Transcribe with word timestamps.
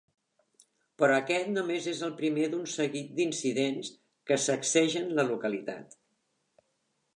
Però 1.01 1.17
aquest 1.17 1.51
només 1.57 1.89
és 1.91 2.01
el 2.07 2.15
primer 2.21 2.47
d'un 2.55 2.65
seguit 2.77 3.13
d'incidents 3.19 3.93
que 4.31 4.41
sacsegen 4.49 5.09
la 5.21 5.29
localitat. 5.31 5.97